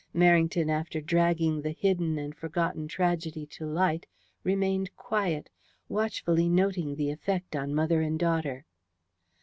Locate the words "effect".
7.11-7.55